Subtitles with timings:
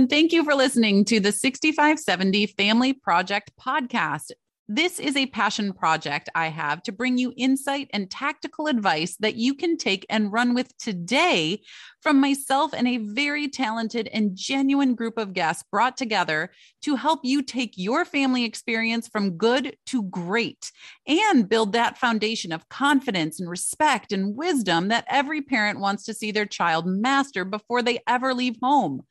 [0.00, 4.30] and thank you for listening to the 6570 Family Project podcast.
[4.66, 9.34] This is a passion project I have to bring you insight and tactical advice that
[9.34, 11.60] you can take and run with today
[12.00, 16.50] from myself and a very talented and genuine group of guests brought together
[16.84, 20.72] to help you take your family experience from good to great
[21.06, 26.14] and build that foundation of confidence and respect and wisdom that every parent wants to
[26.14, 29.02] see their child master before they ever leave home.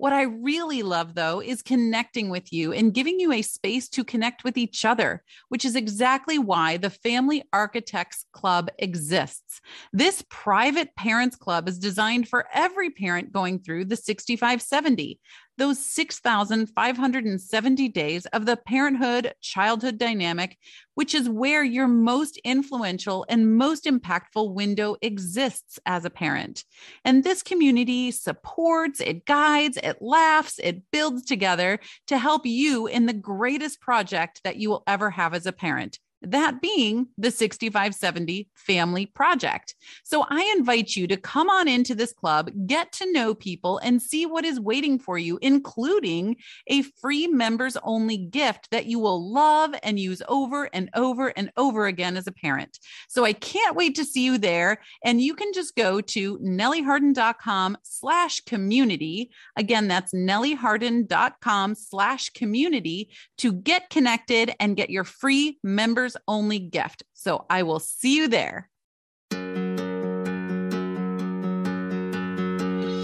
[0.00, 4.02] What I really love, though, is connecting with you and giving you a space to
[4.02, 9.60] connect with each other, which is exactly why the Family Architects Club exists.
[9.92, 15.20] This private parents club is designed for every parent going through the 6570
[15.60, 20.56] those 6,570 days of the parenthood childhood dynamic,
[20.94, 26.64] which is where your most influential and most impactful window exists as a parent.
[27.04, 33.04] And this community supports, it guides, it laughs, it builds together to help you in
[33.04, 38.48] the greatest project that you will ever have as a parent that being the 6570
[38.54, 39.74] Family Project.
[40.04, 44.00] So I invite you to come on into this club, get to know people, and
[44.00, 49.32] see what is waiting for you, including a free members only gift that you will
[49.32, 52.78] love and use over and over and over again as a parent.
[53.08, 54.80] So I can't wait to see you there.
[55.04, 59.30] And you can just go to nellieharden.com slash community.
[59.56, 66.58] Again, that's nellieharden.com slash community to get connected and get your free members members only
[66.58, 67.02] gift.
[67.14, 68.68] So I will see you there.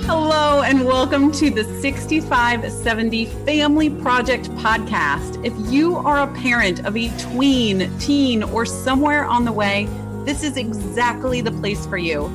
[0.07, 5.45] Hello, and welcome to the 6570 Family Project podcast.
[5.45, 9.89] If you are a parent of a tween, teen, or somewhere on the way,
[10.25, 12.31] this is exactly the place for you.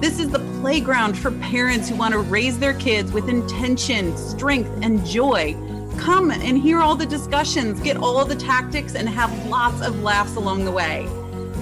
[0.00, 4.70] This is the playground for parents who want to raise their kids with intention, strength,
[4.82, 5.54] and joy
[6.00, 10.34] Come and hear all the discussions, get all the tactics, and have lots of laughs
[10.34, 11.06] along the way.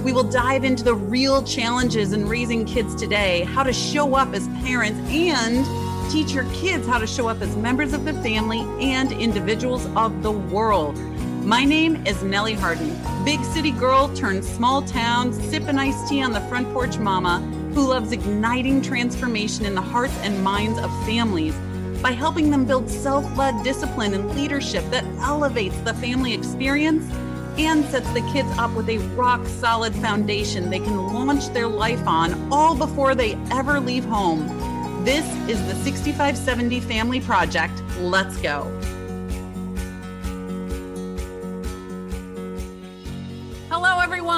[0.05, 4.33] We will dive into the real challenges in raising kids today, how to show up
[4.35, 5.67] as parents, and
[6.09, 10.23] teach your kids how to show up as members of the family and individuals of
[10.23, 10.97] the world.
[11.45, 16.33] My name is Nellie Harden, big city girl turned small town, sipping iced tea on
[16.33, 17.41] the front porch mama
[17.75, 21.55] who loves igniting transformation in the hearts and minds of families
[22.03, 27.11] by helping them build self led discipline and leadership that elevates the family experience
[27.59, 32.07] and sets the kids up with a rock solid foundation they can launch their life
[32.07, 34.47] on all before they ever leave home.
[35.05, 37.83] This is the 6570 Family Project.
[37.99, 38.65] Let's go.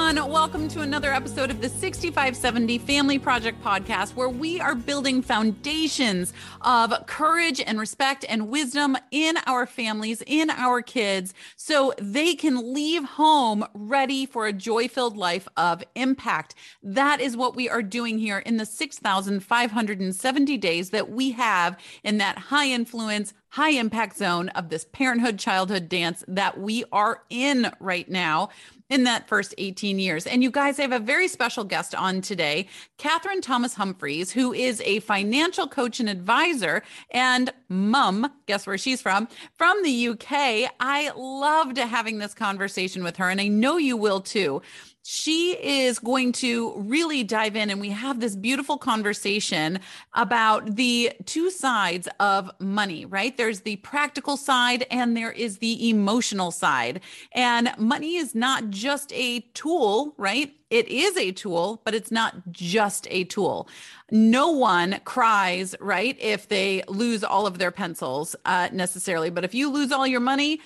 [0.01, 0.31] Everyone.
[0.31, 6.33] Welcome to another episode of the 6570 Family Project podcast, where we are building foundations
[6.61, 12.73] of courage and respect and wisdom in our families, in our kids, so they can
[12.73, 16.55] leave home ready for a joy filled life of impact.
[16.81, 22.17] That is what we are doing here in the 6,570 days that we have in
[22.17, 27.71] that high influence, high impact zone of this parenthood childhood dance that we are in
[27.79, 28.49] right now
[28.91, 30.27] in that first 18 years.
[30.27, 34.53] And you guys, I have a very special guest on today, Catherine Thomas Humphreys, who
[34.53, 38.29] is a financial coach and advisor and mum.
[38.47, 39.29] Guess where she's from?
[39.53, 40.69] From the UK.
[40.81, 44.61] I loved having this conversation with her, and I know you will too
[45.03, 49.79] she is going to really dive in and we have this beautiful conversation
[50.13, 53.35] about the two sides of money, right?
[53.35, 57.01] There's the practical side and there is the emotional side.
[57.33, 60.53] And money is not just a tool, right?
[60.69, 63.67] It is a tool, but it's not just a tool.
[64.09, 69.29] No one cries, right, if they lose all of their pencils uh, necessarily.
[69.29, 70.61] But if you lose all your money,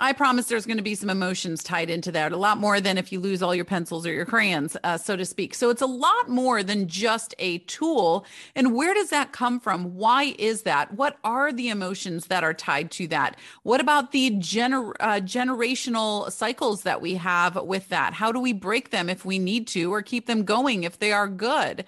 [0.00, 2.98] I promise there's going to be some emotions tied into that, a lot more than
[2.98, 5.54] if you lose all your pencils or your crayons, uh, so to speak.
[5.54, 8.24] So it's a lot more than just a tool.
[8.54, 9.96] And where does that come from?
[9.96, 10.94] Why is that?
[10.94, 13.36] What are the emotions that are tied to that?
[13.64, 18.14] What about the gener- uh, generational cycles that we have with that?
[18.14, 21.12] How do we break them if we need to, or keep them going if they
[21.12, 21.84] are good?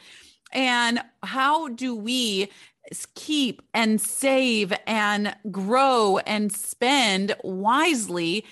[0.53, 2.51] And how do we
[3.15, 8.45] keep and save and grow and spend wisely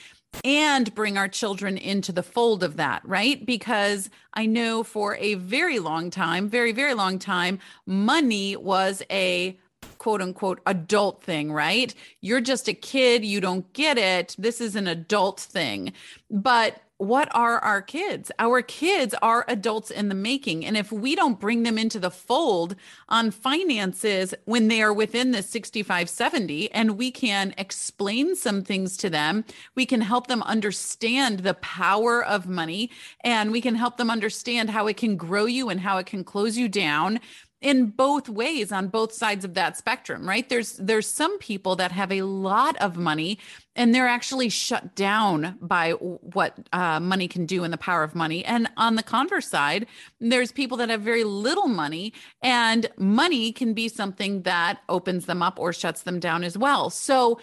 [0.45, 3.45] and bring our children into the fold of that, right?
[3.45, 9.59] Because I know for a very long time, very, very long time, money was a
[9.99, 11.95] quote unquote adult thing, right?
[12.21, 14.37] You're just a kid, you don't get it.
[14.39, 15.93] This is an adult thing.
[16.31, 18.33] But what are our kids?
[18.41, 20.67] Our kids are adults in the making.
[20.67, 22.75] And if we don't bring them into the fold
[23.09, 28.97] on finances when they are within the 65, 70, and we can explain some things
[28.97, 29.45] to them,
[29.77, 32.91] we can help them understand the power of money
[33.23, 36.25] and we can help them understand how it can grow you and how it can
[36.25, 37.21] close you down
[37.61, 40.49] in both ways on both sides of that spectrum right?
[40.49, 43.39] There's there's some people that have a lot of money
[43.75, 48.15] and they're actually shut down by what uh, money can do and the power of
[48.15, 48.45] money.
[48.45, 49.87] And on the converse side
[50.21, 52.13] there's people that have very little money
[52.43, 56.91] and money can be something that opens them up or shuts them down as well.
[56.91, 57.41] So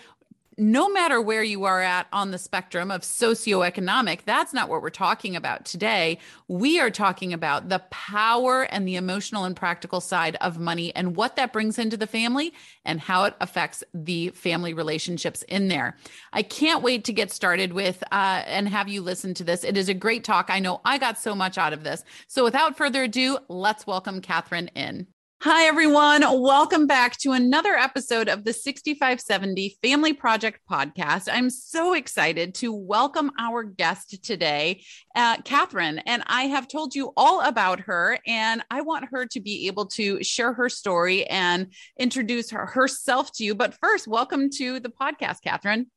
[0.58, 4.90] no matter where you are at on the spectrum of socioeconomic, that's not what we're
[4.90, 6.18] talking about today.
[6.48, 11.16] We are talking about the power and the emotional and practical side of money and
[11.16, 12.54] what that brings into the family
[12.86, 15.98] and how it affects the family relationships in there.
[16.32, 19.64] I can't wait to get started with uh, and have you listen to this.
[19.64, 20.48] It is a great talk.
[20.50, 22.04] I know I got so much out of this.
[22.28, 25.08] So without further ado, let's welcome Catherine in.
[25.48, 26.24] Hi, everyone.
[26.42, 31.30] Welcome back to another episode of the 6570 Family Project podcast.
[31.32, 34.84] I'm so excited to welcome our guest today,
[35.16, 36.00] uh, Catherine.
[36.00, 39.86] And I have told you all about her, and I want her to be able
[39.90, 43.54] to share her story and introduce her, herself to you.
[43.54, 45.92] But first, welcome to the podcast, Catherine.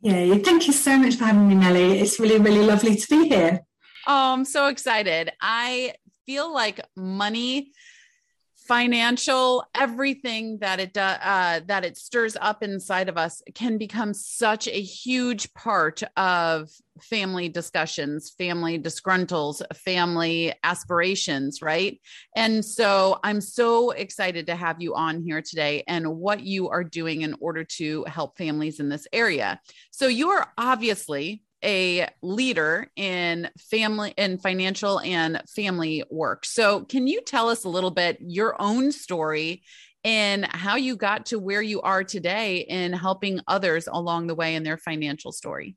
[0.00, 1.98] Yeah, thank you so much for having me, Nellie.
[1.98, 3.62] It's really, really lovely to be here.
[4.06, 5.32] Oh, I'm so excited.
[5.40, 5.94] I
[6.24, 7.72] feel like money
[8.66, 14.12] financial everything that it does uh, that it stirs up inside of us can become
[14.12, 16.70] such a huge part of
[17.00, 22.00] family discussions family disgruntles family aspirations right?
[22.34, 26.84] And so i'm so excited to have you on here today and what you are
[26.84, 29.60] doing in order to help families in this area.
[29.90, 36.44] So you are obviously a leader in family in financial and family work.
[36.46, 39.62] So, can you tell us a little bit your own story
[40.04, 44.54] and how you got to where you are today in helping others along the way
[44.54, 45.76] in their financial story?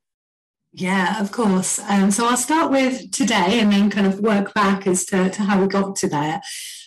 [0.72, 1.80] Yeah, of course.
[1.80, 5.42] Um, so I'll start with today and then kind of work back as to, to
[5.42, 6.42] how we got to there.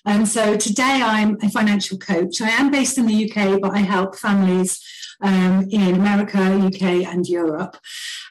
[0.04, 2.40] And um, so today I'm a financial coach.
[2.40, 4.80] I am based in the UK, but I help families
[5.20, 7.76] um, in America, UK, and Europe.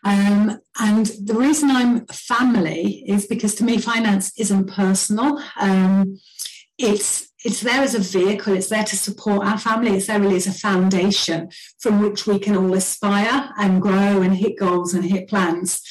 [0.04, 5.42] Um, and the reason I'm family is because to me, finance isn't personal.
[5.60, 6.20] Um,
[6.78, 8.54] it's it's there as a vehicle.
[8.54, 9.96] It's there to support our family.
[9.96, 11.50] It's there really as a foundation
[11.80, 15.82] from which we can all aspire and grow and hit goals and hit plans.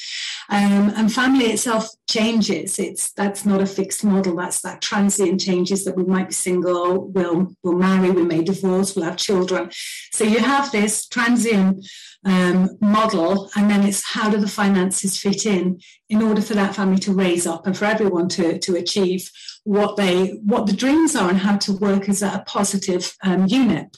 [0.49, 2.77] Um, and family itself changes.
[2.77, 4.35] It's that's not a fixed model.
[4.35, 8.95] That's that transient changes that we might be single, we'll we'll marry, we may divorce,
[8.95, 9.71] we'll have children.
[10.11, 11.87] So you have this transient
[12.25, 15.79] um, model, and then it's how do the finances fit in
[16.09, 19.29] in order for that family to raise up and for everyone to to achieve
[19.63, 23.95] what they what the dreams are and how to work as a positive um, unit.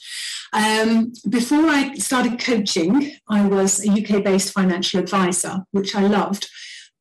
[0.52, 6.48] Um, before I started coaching, I was a UK based financial advisor, which I loved.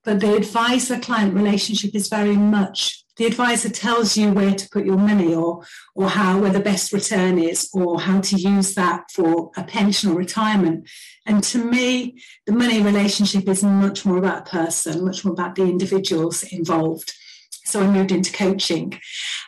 [0.03, 4.85] But the advisor client relationship is very much the advisor tells you where to put
[4.85, 5.63] your money or
[5.95, 10.11] or how where the best return is or how to use that for a pension
[10.11, 10.89] or retirement
[11.25, 15.55] and to me the money relationship is much more about a person much more about
[15.55, 17.13] the individuals involved
[17.65, 18.99] so i moved into coaching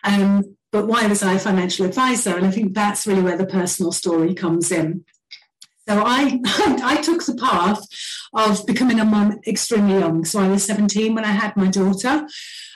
[0.04, 2.36] um, but why was I a financial advisor?
[2.36, 5.06] And I think that's really where the personal story comes in.
[5.88, 6.40] So I,
[6.84, 7.86] I took the path
[8.34, 10.26] of becoming a mum extremely young.
[10.26, 12.28] So I was 17 when I had my daughter.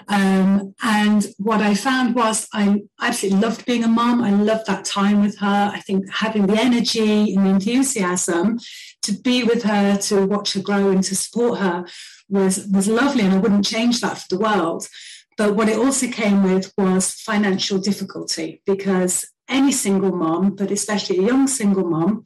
[0.08, 4.24] Um, and what I found was I absolutely loved being a mum.
[4.24, 5.72] I loved that time with her.
[5.74, 8.60] I think having the energy and the enthusiasm
[9.02, 11.86] to be with her, to watch her grow and to support her
[12.30, 13.24] was, was lovely.
[13.24, 14.88] And I wouldn't change that for the world.
[15.38, 21.20] But what it also came with was financial difficulty because any single mom, but especially
[21.20, 22.26] a young single mom,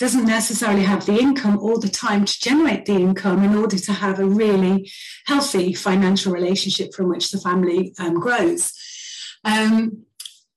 [0.00, 3.92] doesn't necessarily have the income all the time to generate the income in order to
[3.92, 4.90] have a really
[5.26, 8.72] healthy financial relationship from which the family um, grows.
[9.44, 10.06] Um,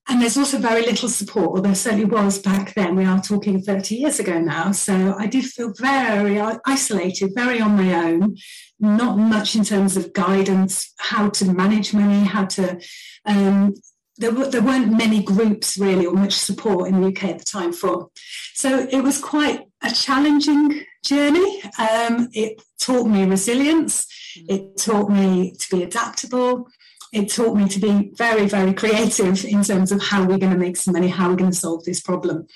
[0.08, 2.96] and there's also very little support, or there certainly was back then.
[2.96, 4.72] We are talking 30 years ago now.
[4.72, 8.38] So I did feel very isolated, very on my own,
[8.80, 12.82] not much in terms of guidance, how to manage money, how to.
[13.26, 13.76] Um,
[14.24, 17.74] there, there weren't many groups really or much support in the UK at the time
[17.74, 18.10] for.
[18.54, 21.62] So it was quite a challenging journey.
[21.78, 24.08] Um, it taught me resilience.
[24.48, 26.70] It taught me to be adaptable
[27.14, 30.58] it taught me to be very, very creative in terms of how we're going to
[30.58, 32.48] make some money, how we're going to solve this problem.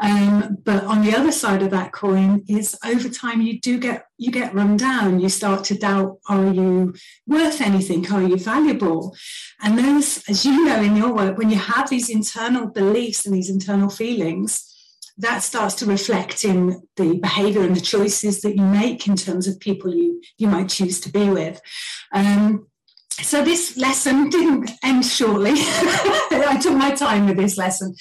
[0.00, 4.06] Um, but on the other side of that coin is over time you do get
[4.16, 5.18] you get run down.
[5.18, 6.94] You start to doubt: Are you
[7.26, 8.10] worth anything?
[8.12, 9.16] Are you valuable?
[9.60, 13.34] And those, as you know in your work, when you have these internal beliefs and
[13.34, 14.72] these internal feelings,
[15.18, 19.48] that starts to reflect in the behavior and the choices that you make in terms
[19.48, 21.60] of people you you might choose to be with.
[22.12, 22.67] Um,
[23.22, 25.52] so this lesson didn't end shortly.
[25.56, 27.94] I took my time with this lesson,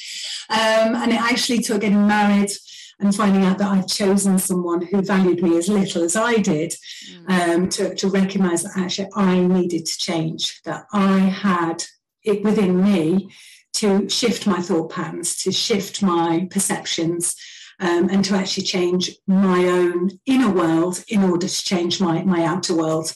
[0.50, 2.52] um, and it actually took getting married
[3.00, 6.74] and finding out that I'd chosen someone who valued me as little as I did
[7.12, 7.30] mm.
[7.30, 11.84] um, to, to recognize that actually I needed to change, that I had
[12.24, 13.30] it within me
[13.74, 17.36] to shift my thought patterns, to shift my perceptions,
[17.80, 22.44] um, and to actually change my own inner world in order to change my, my
[22.44, 23.14] outer world.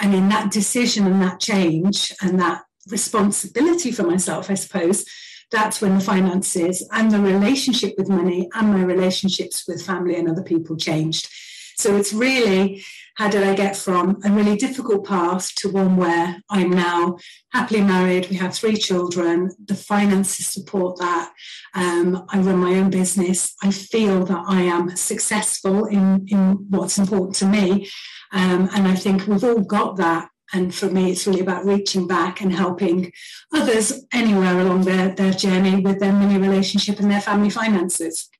[0.00, 5.04] And in that decision and that change and that responsibility for myself, I suppose,
[5.50, 10.28] that's when the finances and the relationship with money and my relationships with family and
[10.28, 11.28] other people changed.
[11.76, 12.84] So it's really
[13.20, 17.18] how did I get from a really difficult path to one where I'm now
[17.52, 18.30] happily married?
[18.30, 19.50] We have three children.
[19.62, 21.30] The finances support that.
[21.74, 23.54] Um, I run my own business.
[23.62, 27.90] I feel that I am successful in, in what's important to me.
[28.32, 30.30] Um, and I think we've all got that.
[30.54, 33.12] And for me, it's really about reaching back and helping
[33.52, 38.30] others anywhere along their, their journey with their money relationship and their family finances.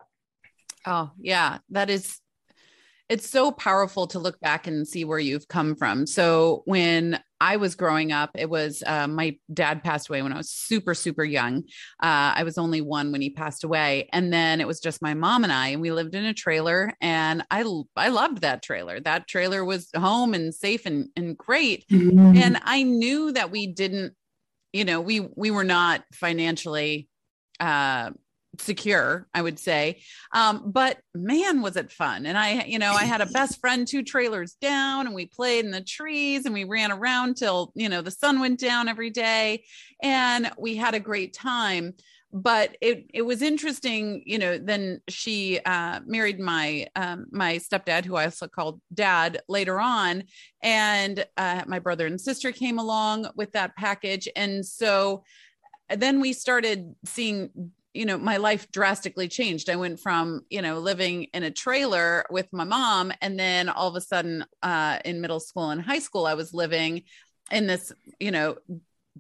[0.87, 2.20] Oh, yeah, that is
[3.11, 6.07] it's so powerful to look back and see where you've come from.
[6.07, 10.37] So when I was growing up, it was uh, my dad passed away when I
[10.37, 11.65] was super, super young.
[12.01, 15.15] Uh, I was only one when he passed away, and then it was just my
[15.15, 17.65] mom and I, and we lived in a trailer, and I
[17.97, 19.01] I loved that trailer.
[19.01, 22.37] That trailer was home and safe and and great, mm-hmm.
[22.37, 24.15] and I knew that we didn't,
[24.73, 27.09] you know, we we were not financially
[27.59, 28.11] uh
[28.61, 30.03] secure, I would say.
[30.33, 32.27] Um, but man, was it fun.
[32.27, 35.65] And I, you know, I had a best friend two trailers down and we played
[35.65, 39.11] in the trees and we ran around till, you know, the sun went down every
[39.11, 39.65] day
[40.03, 41.95] and we had a great time.
[42.33, 44.57] But it it was interesting, you know.
[44.57, 50.23] Then she uh, married my um, my stepdad, who I also called dad later on,
[50.63, 55.25] and uh, my brother and sister came along with that package, and so
[55.97, 59.69] then we started seeing you know my life drastically changed.
[59.69, 63.89] I went from you know living in a trailer with my mom and then all
[63.89, 67.03] of a sudden uh, in middle school and high school i was living
[67.51, 68.57] in this you know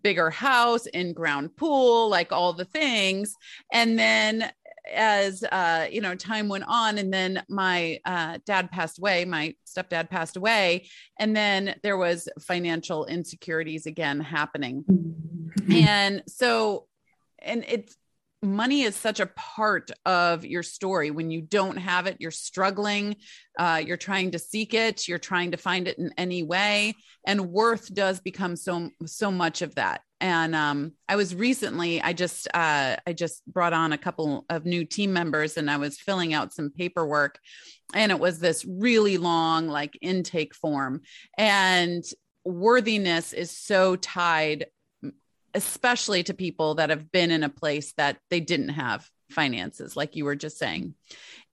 [0.03, 3.35] bigger house in ground pool like all the things.
[3.73, 4.50] And then
[4.93, 9.55] as uh, you know time went on and then my uh, dad passed away my
[9.67, 14.85] stepdad passed away and then there was financial insecurities again happening.
[14.85, 15.73] Mm-hmm.
[15.73, 16.87] and so
[17.41, 17.97] and it's
[18.42, 21.11] money is such a part of your story.
[21.11, 23.16] When you don't have it you're struggling
[23.59, 26.94] uh, you're trying to seek it you're trying to find it in any way
[27.26, 30.02] and worth does become so so much of that.
[30.23, 34.64] And um, i was recently i just uh, i just brought on a couple of
[34.64, 37.38] new team members and i was filling out some paperwork
[37.94, 41.02] and it was this really long like intake form.
[41.37, 42.04] And
[42.44, 44.66] worthiness is so tied
[45.54, 50.16] especially to people that have been in a place that they didn't have finances like
[50.16, 50.95] you were just saying.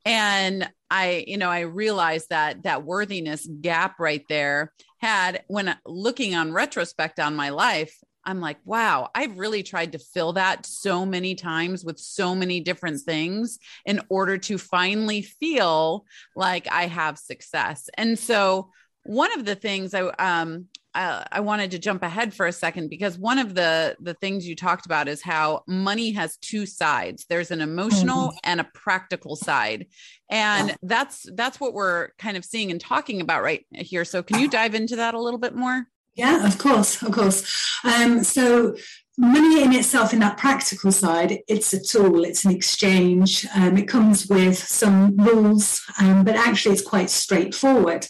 [0.06, 6.36] And i you know i realized that that worthiness gap right there had when looking
[6.36, 11.06] on retrospect on my life i'm like wow i've really tried to fill that so
[11.06, 17.18] many times with so many different things in order to finally feel like i have
[17.18, 17.90] success.
[17.96, 18.70] And so
[19.04, 22.90] one of the things I um uh, I wanted to jump ahead for a second
[22.90, 27.28] because one of the the things you talked about is how money has two sides.
[27.30, 28.38] There's an emotional mm-hmm.
[28.44, 29.86] and a practical side,
[30.28, 34.06] and that's that's what we're kind of seeing and talking about right here.
[34.06, 35.86] So, can you dive into that a little bit more?
[36.16, 37.46] Yeah, of course, of course.
[37.84, 38.76] Um, so
[39.20, 43.88] money in itself in that practical side it's a tool it's an exchange um, it
[43.88, 48.08] comes with some rules um, but actually it's quite straightforward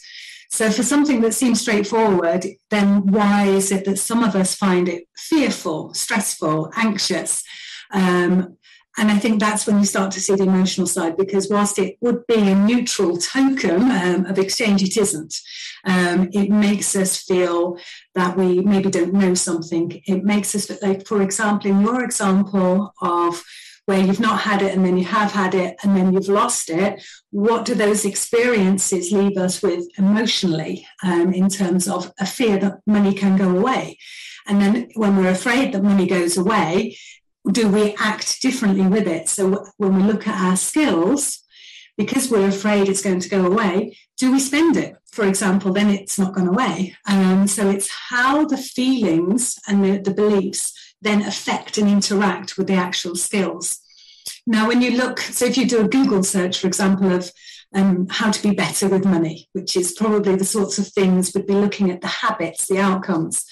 [0.50, 4.88] so, for something that seems straightforward, then why is it that some of us find
[4.88, 7.44] it fearful, stressful, anxious?
[7.92, 8.56] Um,
[8.96, 11.98] and I think that's when you start to see the emotional side, because whilst it
[12.00, 15.36] would be a neutral token um, of exchange, it isn't.
[15.84, 17.78] Um, it makes us feel
[18.14, 20.02] that we maybe don't know something.
[20.06, 23.44] It makes us, like, for example, in your example of
[23.88, 26.68] where you've not had it and then you have had it and then you've lost
[26.68, 32.58] it, what do those experiences leave us with emotionally um, in terms of a fear
[32.58, 33.96] that money can go away?
[34.46, 36.98] And then when we're afraid that money goes away,
[37.50, 39.26] do we act differently with it?
[39.26, 41.42] So when we look at our skills,
[41.96, 44.98] because we're afraid it's going to go away, do we spend it?
[45.12, 46.94] For example, then it's not gone away.
[47.06, 52.66] Um, so it's how the feelings and the, the beliefs then affect and interact with
[52.66, 53.80] the actual skills.
[54.46, 57.30] Now, when you look, so if you do a Google search, for example, of
[57.74, 61.46] um, how to be better with money, which is probably the sorts of things we'd
[61.46, 63.44] be looking at the habits, the outcomes.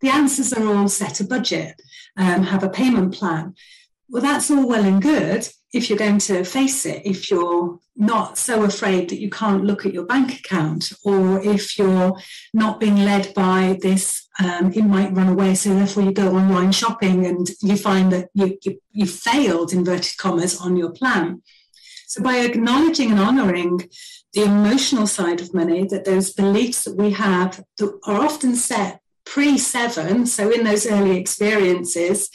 [0.00, 1.80] The answers are all set a budget,
[2.16, 3.54] um, have a payment plan.
[4.08, 8.36] Well, that's all well and good if you're going to face it, if you're not
[8.36, 12.16] so afraid that you can't look at your bank account, or if you're
[12.52, 16.72] not being led by this, um, it might run away, so therefore you go online
[16.72, 21.42] shopping and you find that you, you, you failed, inverted commas, on your plan.
[22.06, 23.88] So by acknowledging and honoring
[24.32, 29.00] the emotional side of money, that those beliefs that we have that are often set
[29.24, 32.28] pre seven, so in those early experiences,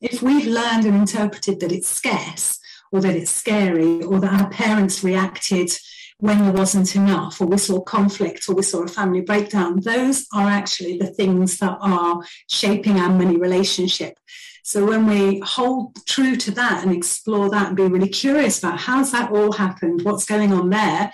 [0.00, 2.60] if we've learned and interpreted that it's scarce
[2.96, 5.70] or that it's scary or that our parents reacted
[6.18, 10.26] when there wasn't enough or we saw conflict or we saw a family breakdown, those
[10.32, 14.18] are actually the things that are shaping our money relationship.
[14.62, 18.80] So when we hold true to that and explore that and be really curious about
[18.80, 21.12] how's that all happened, what's going on there,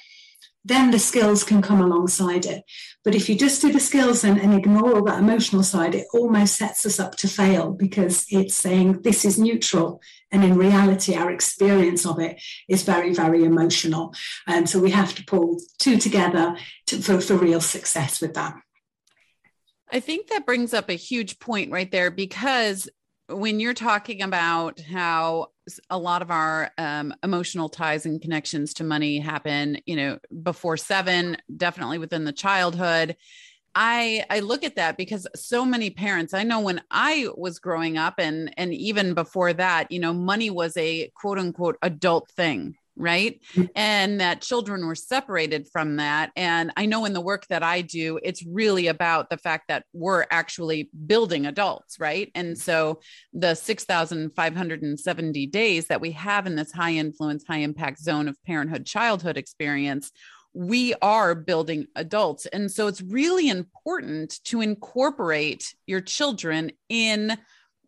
[0.64, 2.64] then the skills can come alongside it.
[3.04, 6.06] But if you just do the skills and, and ignore all that emotional side, it
[6.12, 10.00] almost sets us up to fail because it's saying this is neutral.
[10.30, 14.14] And in reality, our experience of it is very, very emotional.
[14.46, 18.54] And so we have to pull two together to, for, for real success with that.
[19.90, 22.88] I think that brings up a huge point right there because
[23.32, 25.48] when you're talking about how
[25.90, 30.76] a lot of our um, emotional ties and connections to money happen, you know, before
[30.76, 33.16] seven, definitely within the childhood.
[33.74, 37.96] I I look at that because so many parents I know when I was growing
[37.96, 42.76] up and and even before that you know money was a quote unquote adult thing
[42.96, 43.40] right?
[43.54, 43.64] Mm-hmm.
[43.74, 46.30] and that children were separated from that.
[46.36, 49.84] And i know in the work that i do it's really about the fact that
[49.92, 52.30] we're actually building adults right?
[52.34, 53.00] And so
[53.32, 58.86] the 6570 days that we have in this high influence high impact zone of parenthood
[58.86, 60.10] childhood experience
[60.54, 62.46] we are building adults.
[62.46, 67.36] And so it's really important to incorporate your children in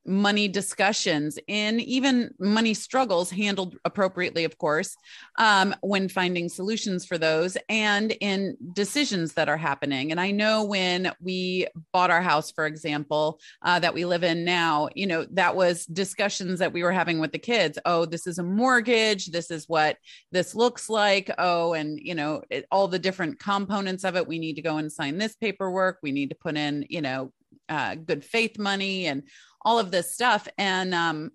[0.06, 4.96] money discussions and even money struggles handled appropriately of course
[5.38, 10.10] um, when finding solutions for those and in decisions that are happening.
[10.10, 14.44] And i know when we bought our house for example uh, that we live in
[14.44, 17.78] now you know that was discussions that we were having with the kids.
[17.84, 19.26] Oh this is a mortgage.
[19.26, 19.96] This is what
[20.32, 21.30] this looks like.
[21.38, 24.26] Oh and you know it, all the different components of it.
[24.26, 25.98] We need to go and sign this paperwork.
[26.02, 27.32] We need to put in you know
[27.68, 29.22] uh, good faith money and
[29.62, 30.46] all of this stuff.
[30.58, 31.30] And um,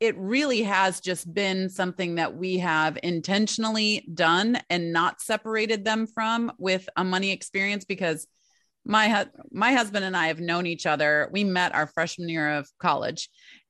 [0.00, 6.06] it really has just been something that we have intentionally done and not separated them
[6.06, 8.26] from with a money experience because
[8.86, 11.28] my my husband and I have known each other.
[11.32, 13.28] We met our freshman year of college.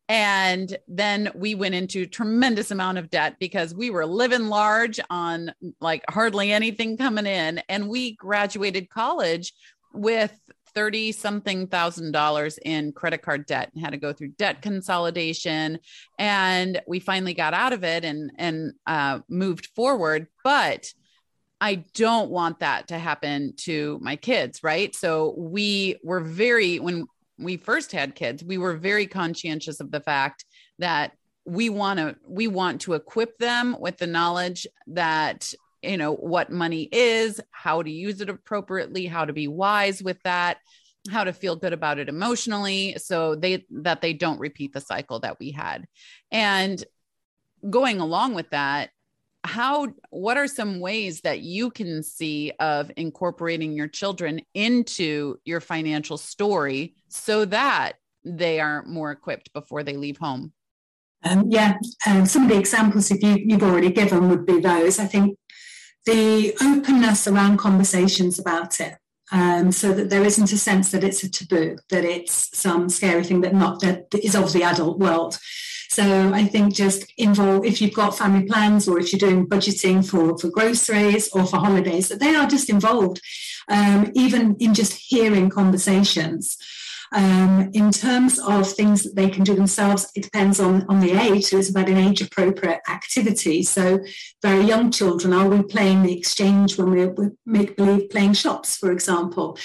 [0.09, 5.52] And then we went into tremendous amount of debt because we were living large on
[5.80, 7.62] like hardly anything coming in.
[7.68, 9.52] And we graduated college
[9.92, 10.37] with
[10.74, 15.78] 30 something thousand dollars in credit card debt and had to go through debt consolidation.
[16.18, 20.26] And we finally got out of it and and uh, moved forward.
[20.44, 20.92] But
[21.62, 24.94] i don't want that to happen to my kids right?
[24.94, 27.06] So we were very when
[27.38, 30.44] we first had kids we were very conscientious of the fact
[30.78, 31.12] that
[31.44, 36.50] we want to we want to equip them with the knowledge that you know what
[36.50, 40.58] money is how to use it appropriately how to be wise with that
[41.08, 45.20] how to feel good about it emotionally so they that they don't repeat the cycle
[45.20, 45.86] that we had.
[46.30, 46.82] And
[47.68, 48.90] going along with that
[49.42, 55.60] how what are some ways that you can see of incorporating your children into your
[55.60, 60.52] financial story so that they are more equipped before they leave home?
[61.24, 64.98] Um, yeah um, some of the examples if you, you've already given would be those.
[64.98, 65.38] I think
[66.06, 68.96] the openness around conversations about it.
[69.32, 73.22] Um, so that there isn't a sense that it's a taboo, that it's some scary
[73.22, 75.38] thing that not that is of the adult world.
[75.88, 80.08] So I think just involve if you've got family plans or if you're doing budgeting
[80.08, 83.20] for, for groceries or for holidays, that they are just involved,
[83.68, 86.56] um, even in just hearing conversations.
[87.12, 91.12] Um, in terms of things that they can do themselves, it depends on, on the
[91.12, 91.46] age.
[91.46, 93.64] So it's about an age appropriate activity.
[93.64, 93.99] So,
[94.42, 98.92] very young children, are we playing the exchange when we make believe playing shops, for
[98.92, 99.59] example?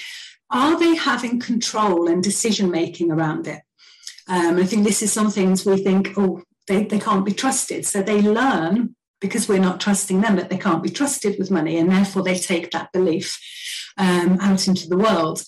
[0.50, 3.62] Are they having control and decision making around it?
[4.28, 7.86] Um, I think this is some things we think, oh, they, they can't be trusted.
[7.86, 11.78] So they learn because we're not trusting them that they can't be trusted with money,
[11.78, 13.38] and therefore they take that belief
[13.96, 15.42] um, out into the world.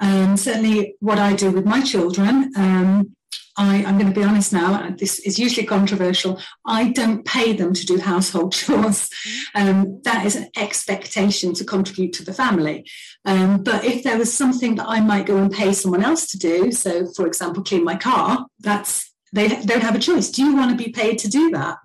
[0.00, 3.14] Um, certainly, what I do with my children, um,
[3.56, 6.40] I, am going to be honest now, this is usually controversial.
[6.64, 9.10] I don't pay them to do household chores.
[9.54, 12.86] Um, that is an expectation to contribute to the family.
[13.26, 16.38] Um, but if there was something that I might go and pay someone else to
[16.38, 20.30] do, so for example, clean my car, that's they don't have a choice.
[20.30, 21.76] Do you want to be paid to do that?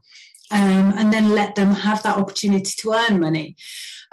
[0.52, 3.56] Um, and then let them have that opportunity to earn money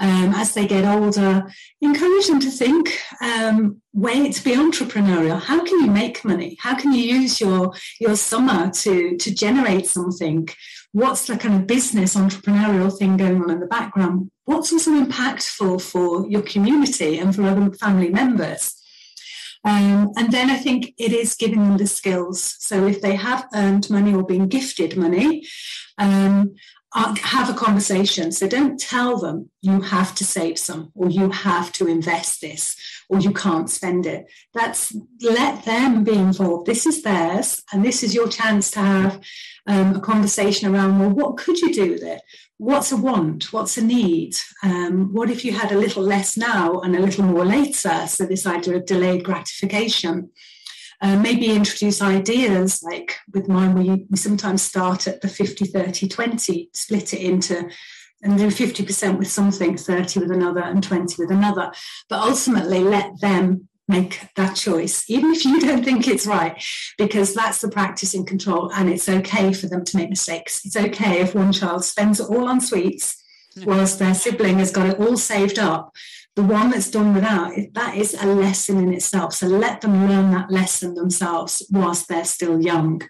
[0.03, 1.47] um, as they get older,
[1.81, 5.41] encourage them to think, um, way to be entrepreneurial.
[5.41, 6.57] How can you make money?
[6.61, 10.49] How can you use your your summer to to generate something?
[10.91, 14.31] What's the kind of business entrepreneurial thing going on in the background?
[14.45, 18.75] What's also impactful for your community and for other family members?
[19.65, 22.57] Um, and then I think it is giving them the skills.
[22.59, 25.47] So if they have earned money or been gifted money,
[25.99, 26.57] um,
[26.95, 28.33] have a conversation.
[28.33, 32.77] So don't tell them you have to save some or you have to invest this
[33.09, 34.27] or you can't spend it.
[34.53, 36.67] That's let them be involved.
[36.67, 39.21] This is theirs, and this is your chance to have
[39.67, 42.21] um, a conversation around well, what could you do with it?
[42.59, 43.53] What's a want?
[43.53, 44.37] What's a need?
[44.63, 48.07] Um, what if you had a little less now and a little more later?
[48.07, 50.31] So, this idea of delayed gratification.
[51.03, 56.09] Uh, maybe introduce ideas like with mine, we, we sometimes start at the 50, 30,
[56.09, 57.69] 20, split it into
[58.23, 61.73] and do 50% with something, 30 with another, and 20 with another.
[62.09, 66.63] But ultimately, let them make that choice, even if you don't think it's right,
[66.99, 68.73] because that's the practice in control.
[68.73, 70.65] And it's okay for them to make mistakes.
[70.65, 73.21] It's okay if one child spends it all on sweets
[73.65, 75.93] whilst their sibling has got it all saved up
[76.35, 79.35] the one that's done without, that is a lesson in itself.
[79.35, 83.03] So let them learn that lesson themselves whilst they're still young.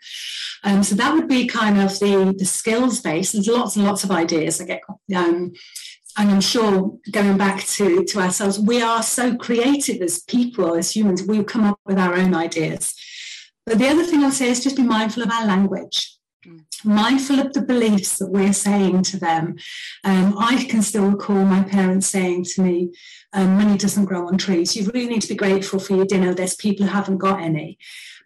[0.65, 3.33] Um, so that would be kind of the, the skills base.
[3.33, 4.61] There's lots and lots of ideas.
[4.61, 4.83] I get,
[5.15, 5.53] um,
[6.19, 10.95] and I'm sure going back to, to ourselves, we are so creative as people, as
[10.95, 12.93] humans, we come up with our own ideas.
[13.65, 16.12] But the other thing I'll say is just be mindful of our language
[16.85, 19.57] mindful of the beliefs that we're saying to them.
[20.05, 22.93] Um, I can still recall my parents saying to me,
[23.33, 24.77] um, money doesn't grow on trees.
[24.77, 26.35] You really need to be grateful for your dinner.
[26.35, 27.79] There's people who haven't got any.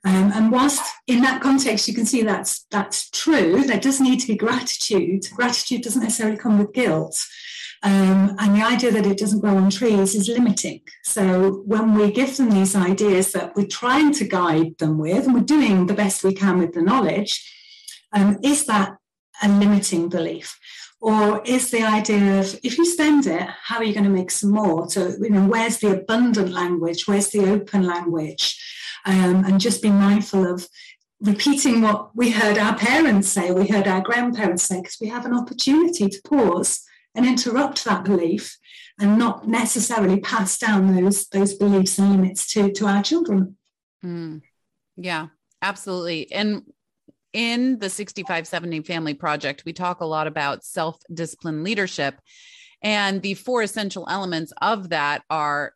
[0.05, 4.21] Um, and whilst in that context you can see that's that's true, there does need
[4.21, 5.25] to be gratitude.
[5.35, 7.27] Gratitude doesn't necessarily come with guilt.
[7.83, 10.81] Um, and the idea that it doesn't grow on trees is limiting.
[11.03, 15.35] So when we give them these ideas that we're trying to guide them with, and
[15.35, 17.53] we're doing the best we can with the knowledge,
[18.17, 18.97] um, is that
[19.43, 20.59] a limiting belief?
[21.01, 24.31] Or is the idea of if you spend it, how are you going to make
[24.31, 24.89] some more?
[24.89, 27.07] So, you know, where's the abundant language?
[27.07, 28.59] Where's the open language?
[29.05, 30.67] Um, and just be mindful of
[31.21, 35.27] repeating what we heard our parents say, we heard our grandparents say, because we have
[35.27, 36.83] an opportunity to pause
[37.15, 38.59] and interrupt that belief
[38.99, 43.57] and not necessarily pass down those those beliefs and limits to to our children.
[44.05, 44.43] Mm.
[44.97, 45.29] Yeah,
[45.63, 46.33] absolutely.
[46.33, 46.63] And
[47.37, 52.19] in the 6570 Family Project, we talk a lot about self discipline leadership.
[52.83, 55.75] And the four essential elements of that are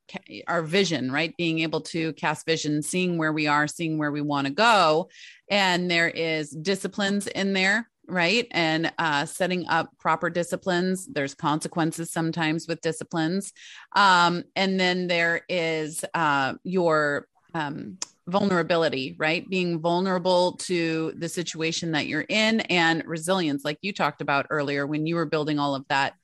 [0.48, 1.36] our vision, right?
[1.36, 5.10] Being able to cast vision, seeing where we are, seeing where we want to go.
[5.50, 8.46] And there is disciplines in there, right?
[8.52, 11.06] And uh, setting up proper disciplines.
[11.06, 13.52] There's consequences sometimes with disciplines.
[13.94, 17.98] Um, and then there is uh, your um,
[18.30, 19.48] vulnerability, right?
[19.48, 24.86] Being vulnerable to the situation that you're in and resilience, like you talked about earlier
[24.86, 26.14] when you were building all of that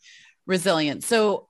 [0.47, 1.07] resilience.
[1.07, 1.49] So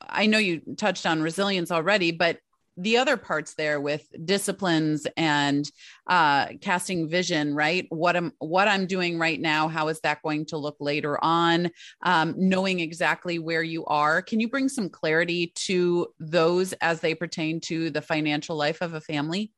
[0.00, 2.38] I know you touched on resilience already, but
[2.78, 5.68] the other parts there with disciplines and
[6.06, 10.46] uh, casting vision right what i'm what i'm doing right now how is that going
[10.46, 11.70] to look later on
[12.02, 17.14] um, knowing exactly where you are can you bring some clarity to those as they
[17.14, 19.50] pertain to the financial life of a family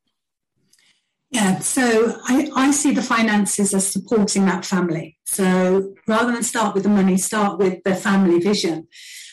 [1.30, 5.16] yeah, so I, I see the finances as supporting that family.
[5.26, 8.88] So rather than start with the money, start with the family vision.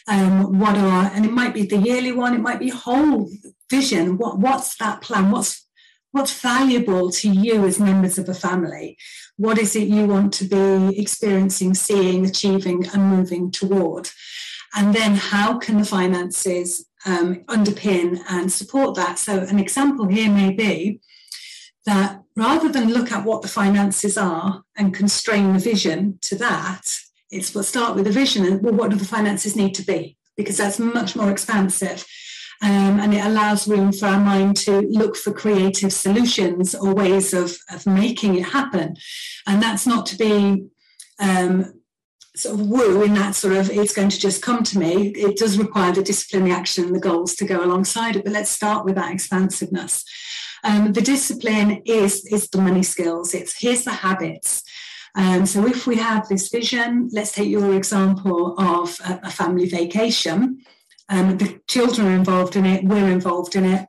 [0.08, 3.30] Um, what are, and it might be the yearly one, it might be whole
[3.70, 4.18] vision.
[4.18, 5.32] What, what's that plan?
[5.32, 5.66] What's
[6.12, 8.98] what's valuable to you as members of a family?
[9.36, 14.10] What is it you want to be experiencing, seeing, achieving, and moving toward?
[14.74, 19.20] And then how can the finances um, underpin and support that?
[19.20, 21.02] So, an example here may be
[21.88, 26.82] that rather than look at what the finances are and constrain the vision to that,
[27.32, 30.18] it's we'll start with the vision and well, what do the finances need to be?
[30.36, 32.06] Because that's much more expansive.
[32.62, 37.34] Um, and it allows room for our mind to look for creative solutions or ways
[37.34, 38.98] of, of making it happen.
[39.46, 40.68] And that's not to be
[41.20, 41.74] um,
[42.36, 45.10] sort of woo in that sort of it's going to just come to me.
[45.10, 48.24] It does require the discipline, the action, the goals to go alongside it.
[48.24, 50.04] But let's start with that expansiveness.
[50.64, 53.34] Um, the discipline is is the money skills.
[53.34, 54.64] It's here's the habits.
[55.16, 59.68] Um, so if we have this vision, let's take your example of a, a family
[59.68, 60.62] vacation.
[61.10, 62.84] Um, the children are involved in it.
[62.84, 63.88] We're involved in it.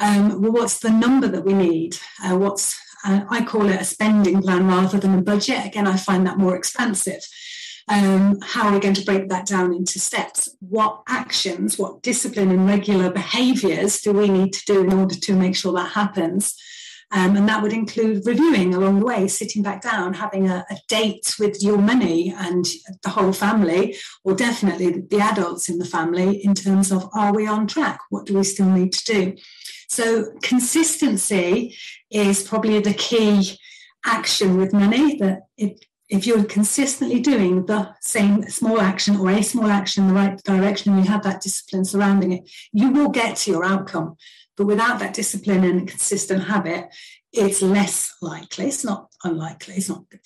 [0.00, 1.98] Um, well, what's the number that we need?
[2.24, 5.66] Uh, what's uh, I call it a spending plan rather than a budget.
[5.66, 7.20] Again, I find that more expansive.
[7.88, 10.48] Um, how are we going to break that down into steps?
[10.60, 15.34] What actions, what discipline and regular behaviours do we need to do in order to
[15.34, 16.56] make sure that happens?
[17.10, 20.76] Um, and that would include reviewing along the way, sitting back down, having a, a,
[20.88, 22.64] date with your money and
[23.02, 27.46] the whole family, or definitely the adults in the family, in terms of are we
[27.46, 28.00] on track?
[28.10, 29.36] What do we still need to do?
[29.88, 31.76] So, consistency
[32.10, 33.58] is probably the key
[34.04, 39.42] action with money that it, if you're consistently doing the same small action or a
[39.42, 43.08] small action in the right direction and you have that discipline surrounding it, you will
[43.08, 44.16] get to your outcome.
[44.56, 46.88] But without that discipline and consistent habit,
[47.32, 48.66] it's less likely.
[48.66, 49.74] It's not unlikely.
[49.74, 50.20] It's not good.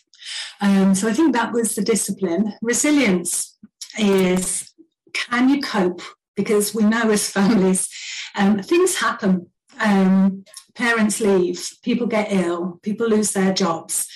[0.61, 2.55] Um, so I think that was the discipline.
[2.61, 3.57] Resilience
[3.99, 4.73] is
[5.15, 6.03] can you cope?
[6.37, 7.89] Because we know as families,
[8.37, 9.49] um, things happen.
[9.81, 14.07] Um, parents leave, people get ill, people lose their jobs.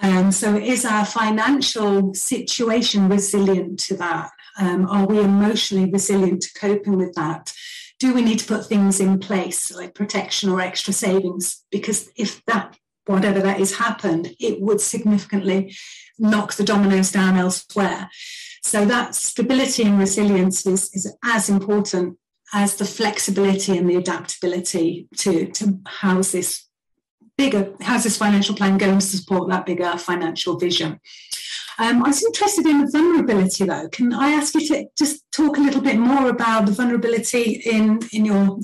[0.00, 4.30] Um, so, is our financial situation resilient to that?
[4.58, 7.52] Um, are we emotionally resilient to coping with that?
[7.98, 11.64] do we need to put things in place like protection or extra savings?
[11.70, 15.74] Because if that, whatever that is, happened, it would significantly
[16.18, 18.08] knock the dominoes down elsewhere.
[18.62, 22.18] So that stability and resilience is, is as important
[22.54, 26.67] as the flexibility and the adaptability to, to house this
[27.38, 31.00] bigger, how's this financial plan going to support that bigger financial vision?
[31.78, 33.88] Um, I was interested in the vulnerability, though.
[33.88, 38.00] Can I ask you to just talk a little bit more about the vulnerability in
[38.12, 38.58] in your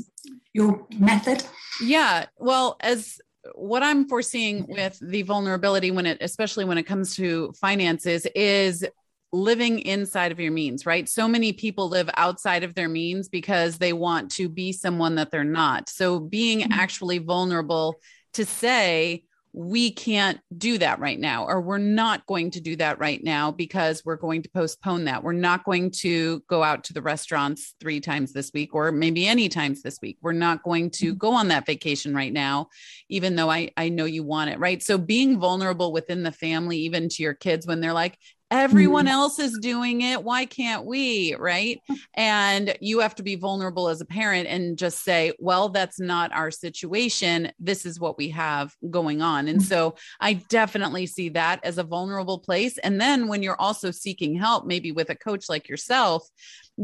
[0.52, 1.44] your method?
[1.80, 2.26] Yeah.
[2.37, 3.18] Well, as
[3.54, 8.84] what I'm foreseeing with the vulnerability when it, especially when it comes to finances, is
[9.32, 11.08] living inside of your means, right?
[11.08, 15.30] So many people live outside of their means because they want to be someone that
[15.30, 15.88] they're not.
[15.88, 16.72] So being mm-hmm.
[16.72, 17.96] actually vulnerable
[18.34, 19.24] to say,
[19.56, 23.52] we can't do that right now, or we're not going to do that right now
[23.52, 25.22] because we're going to postpone that.
[25.22, 29.28] We're not going to go out to the restaurants three times this week, or maybe
[29.28, 30.18] any times this week.
[30.20, 31.18] We're not going to mm-hmm.
[31.18, 32.66] go on that vacation right now,
[33.08, 34.82] even though I, I know you want it, right?
[34.82, 38.18] So being vulnerable within the family, even to your kids when they're like,
[38.54, 39.14] everyone mm-hmm.
[39.14, 40.22] else is doing it.
[40.22, 41.80] Why can't we right?
[42.14, 46.32] And you have to be vulnerable as a parent and just say well that's not
[46.32, 47.50] our situation.
[47.58, 49.48] This is what we have going on.
[49.48, 49.68] And mm-hmm.
[49.68, 52.78] so i definitely see that as a vulnerable place.
[52.78, 56.28] And then when you're also seeking help maybe with a coach like yourself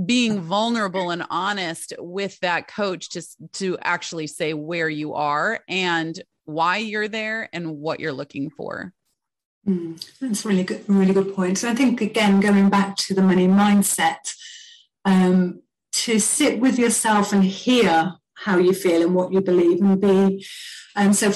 [0.04, 6.20] being vulnerable and honest with that coach to to actually say where you are and
[6.44, 8.92] why you're there and what you're looking for
[9.68, 11.58] Mm, that's really good, really good point.
[11.58, 14.34] So I think again, going back to the money mindset,
[15.04, 20.00] um, to sit with yourself and hear how you feel and what you believe, and
[20.00, 20.46] be.
[20.96, 21.32] And so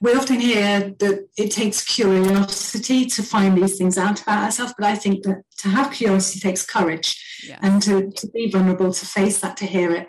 [0.00, 4.86] we often hear that it takes curiosity to find these things out about ourselves, but
[4.86, 7.58] I think that to have curiosity takes courage yes.
[7.62, 10.06] and to, to be vulnerable, to face that, to hear it.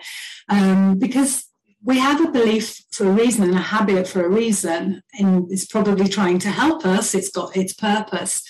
[0.48, 1.51] Um, because
[1.84, 5.66] we have a belief for a reason and a habit for a reason, and it's
[5.66, 7.16] probably trying to help us.
[7.16, 8.44] It's got its purpose,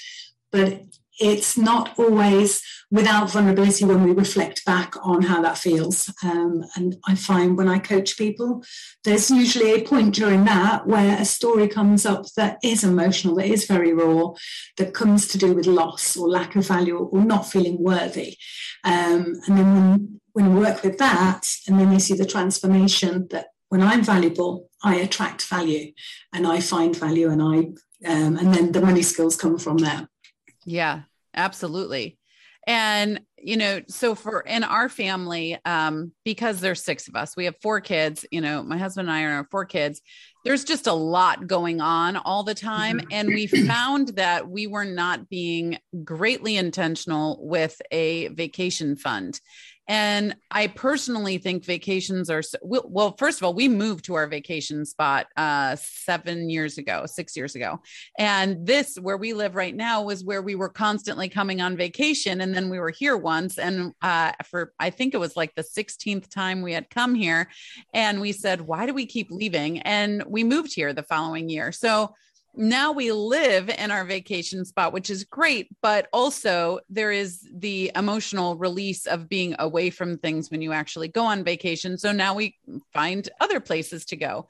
[0.51, 0.81] but
[1.19, 6.13] it's not always without vulnerability when we reflect back on how that feels.
[6.23, 8.63] Um, and I find when I coach people,
[9.05, 13.45] there's usually a point during that where a story comes up that is emotional, that
[13.45, 14.31] is very raw,
[14.77, 18.35] that comes to do with loss or lack of value or not feeling worthy.
[18.83, 23.27] Um, and then when when we work with that, and then you see the transformation
[23.31, 25.93] that when I'm valuable, I attract value
[26.33, 27.57] and I find value and I
[28.03, 30.09] um, and then the money skills come from there.
[30.65, 31.01] Yeah,
[31.35, 32.17] absolutely.
[32.67, 37.45] And you know, so for in our family, um, because there's six of us, we
[37.45, 38.23] have four kids.
[38.29, 40.01] You know, my husband and I are four kids.
[40.45, 43.07] There's just a lot going on all the time, mm-hmm.
[43.11, 49.39] and we found that we were not being greatly intentional with a vacation fund
[49.91, 54.85] And I personally think vacations are well, first of all, we moved to our vacation
[54.85, 57.81] spot uh, seven years ago, six years ago.
[58.17, 62.39] And this, where we live right now, was where we were constantly coming on vacation.
[62.39, 63.57] And then we were here once.
[63.57, 67.49] And uh, for, I think it was like the 16th time we had come here.
[67.93, 69.79] And we said, why do we keep leaving?
[69.79, 71.73] And we moved here the following year.
[71.73, 72.15] So,
[72.55, 77.91] now we live in our vacation spot, which is great, but also there is the
[77.95, 81.97] emotional release of being away from things when you actually go on vacation.
[81.97, 82.57] So now we
[82.93, 84.47] find other places to go.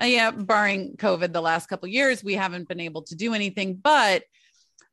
[0.00, 3.74] Uh, yeah, barring COVID the last couple years, we haven't been able to do anything,
[3.74, 4.22] but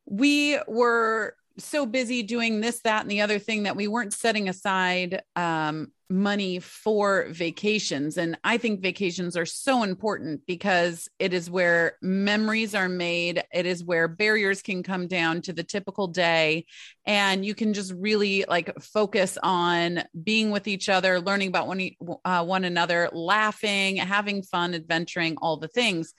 [0.06, 4.48] we were so busy doing this, that, and the other thing that we weren't setting
[4.48, 8.18] aside um, money for vacations.
[8.18, 13.44] And I think vacations are so important because it is where memories are made.
[13.52, 16.66] It is where barriers can come down to the typical day.
[17.06, 21.90] And you can just really like focus on being with each other, learning about one,
[22.24, 26.12] uh, one another, laughing, having fun, adventuring, all the things.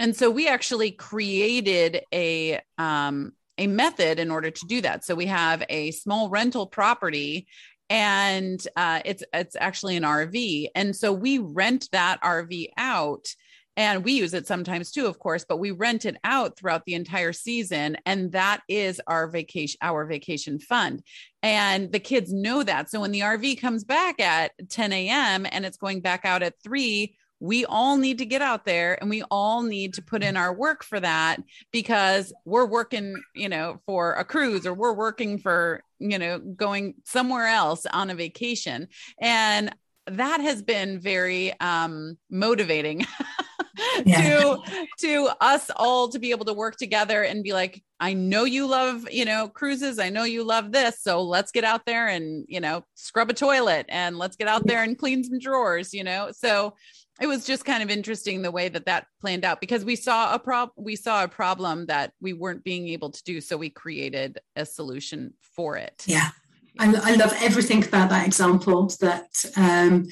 [0.00, 5.04] And so we actually created a, um, a method in order to do that.
[5.04, 7.46] So we have a small rental property
[7.90, 13.34] and uh, it's it's actually an RV, and so we rent that RV out.
[13.76, 16.94] And we use it sometimes too, of course, but we rent it out throughout the
[16.94, 17.96] entire season.
[18.04, 21.00] And that is our vacation, our vacation fund.
[21.44, 22.90] And the kids know that.
[22.90, 25.46] So when the RV comes back at 10 a.m.
[25.48, 29.08] and it's going back out at three, we all need to get out there and
[29.08, 31.40] we all need to put in our work for that
[31.72, 36.94] because we're working you know for a cruise or we're working for you know going
[37.04, 38.88] somewhere else on a vacation.
[39.20, 39.74] And
[40.06, 43.06] that has been very um motivating
[44.04, 44.22] yeah.
[44.22, 44.58] to
[44.98, 48.66] to us all to be able to work together and be like i know you
[48.66, 49.98] love you know cruises.
[49.98, 51.00] I know you love this.
[51.00, 54.66] So let's get out there and you know scrub a toilet and let's get out
[54.66, 56.30] there and clean some drawers you know?
[56.32, 56.74] So
[57.20, 60.34] it was just kind of interesting the way that that planned out because we saw
[60.34, 63.70] a prob we saw a problem that we weren't being able to do so we
[63.70, 66.04] created a solution for it.
[66.06, 66.30] Yeah.
[66.78, 70.06] I, I love everything about that example that um,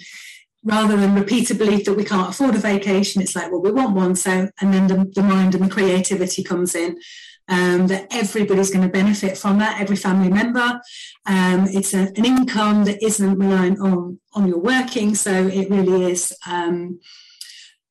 [0.64, 3.70] rather than repeat a belief that we can't afford a vacation it's like well we
[3.70, 6.98] want one so and then the, the mind and the creativity comes in
[7.48, 10.80] um, that everybody's going to benefit from that, every family member.
[11.26, 16.10] Um, it's a, an income that isn't reliant on, on your working, so it really
[16.10, 17.00] is um,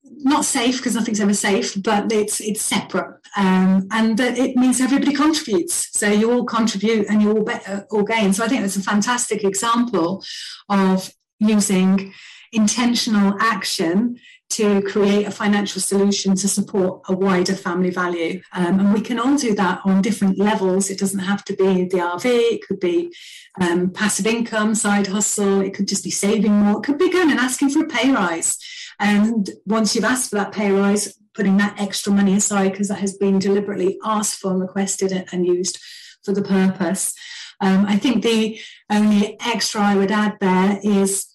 [0.03, 4.79] not safe because nothing's ever safe, but it's it's separate, um, and that it means
[4.79, 5.89] everybody contributes.
[5.97, 8.33] So you all contribute and you all be- all gain.
[8.33, 10.23] So I think that's a fantastic example
[10.69, 12.13] of using
[12.51, 14.17] intentional action
[14.51, 18.41] to create a financial solution to support a wider family value.
[18.53, 20.89] Um, and we can all do that on different levels.
[20.89, 23.13] It doesn't have to be the RV, it could be
[23.59, 27.31] um, passive income, side hustle, it could just be saving more, it could be going
[27.31, 28.57] and asking for a pay rise.
[28.99, 32.99] And once you've asked for that pay rise, putting that extra money aside because that
[32.99, 35.79] has been deliberately asked for and requested and used
[36.23, 37.13] for the purpose.
[37.61, 41.27] Um, I think the only extra I would add there is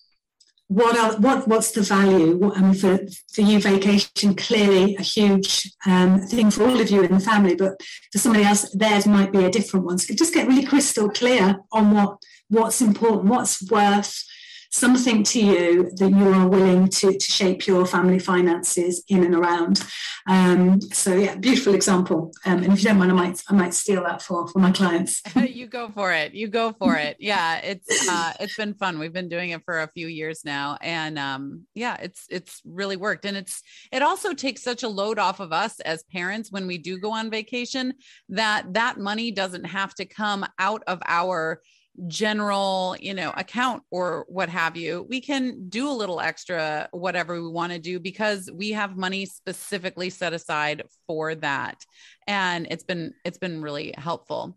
[0.71, 2.37] what are what what's the value?
[2.37, 3.01] What, I mean, for
[3.35, 7.57] for you, vacation clearly a huge um, thing for all of you in the family,
[7.57, 9.99] but for somebody else, theirs might be a different one.
[9.99, 12.19] So just get really crystal clear on what
[12.51, 14.25] what's important, what's worth
[14.71, 19.35] something to you that you are willing to, to shape your family finances in and
[19.35, 19.83] around.
[20.29, 22.33] Um, so yeah, beautiful example.
[22.47, 24.71] Um, and if you don't mind, I might I might steal that for for my
[24.71, 25.23] clients.
[25.37, 26.35] you go for it.
[26.35, 27.17] You go for it.
[27.19, 28.99] Yeah, it's uh, it's been fun.
[28.99, 32.97] We've been doing it for a few years now, and um, yeah, it's it's really
[32.97, 33.25] worked.
[33.25, 36.79] And it's it also takes such a load off of us as parents when we
[36.79, 37.95] do go on vacation
[38.29, 41.61] that that money doesn't have to come out of our
[42.07, 47.43] general you know account or what have you we can do a little extra whatever
[47.43, 51.85] we want to do because we have money specifically set aside for that
[52.27, 54.57] and it's been it's been really helpful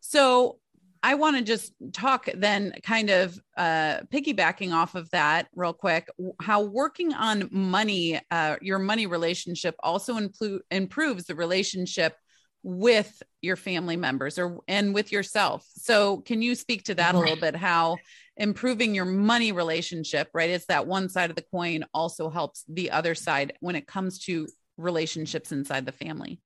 [0.00, 0.58] so
[1.04, 6.08] I want to just talk then, kind of uh, piggybacking off of that, real quick.
[6.40, 12.16] How working on money, uh, your money relationship, also impl- improves the relationship
[12.64, 15.64] with your family members or and with yourself.
[15.76, 17.98] So can you speak to that a little bit how
[18.36, 20.50] improving your money relationship, right?
[20.50, 24.18] It's that one side of the coin also helps the other side when it comes
[24.20, 24.48] to
[24.78, 26.40] relationships inside the family.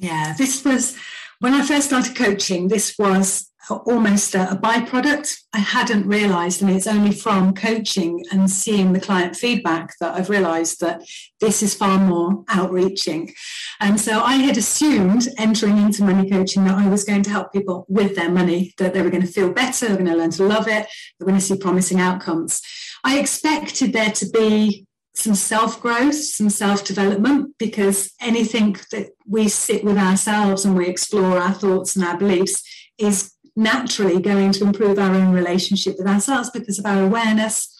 [0.00, 0.96] Yeah, this was
[1.40, 5.36] when I first started coaching, this was almost a, a byproduct.
[5.52, 10.30] I hadn't realized, and it's only from coaching and seeing the client feedback that I've
[10.30, 11.02] realized that
[11.40, 13.34] this is far more outreaching.
[13.78, 17.52] And so I had assumed entering into money coaching that I was going to help
[17.52, 20.30] people with their money, that they were going to feel better, they're going to learn
[20.32, 20.86] to love it,
[21.18, 22.62] they're going to see promising outcomes.
[23.04, 24.86] I expected there to be
[25.20, 30.88] some self growth, some self development, because anything that we sit with ourselves and we
[30.88, 32.62] explore our thoughts and our beliefs
[32.98, 37.76] is naturally going to improve our own relationship with ourselves because of our awareness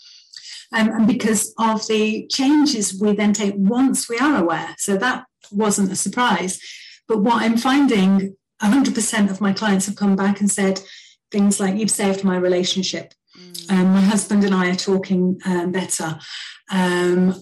[0.72, 4.74] um, and because of the changes we then take once we are aware.
[4.78, 6.60] So that wasn't a surprise.
[7.08, 10.80] But what I'm finding 100% of my clients have come back and said
[11.30, 13.14] things like, You've saved my relationship.
[13.40, 13.72] Mm.
[13.72, 16.18] Um, my husband and I are talking um, better.
[16.70, 17.34] Um,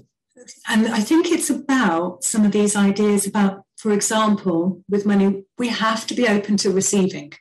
[0.68, 5.68] and I think it's about some of these ideas about, for example, with money, we
[5.68, 7.32] have to be open to receiving.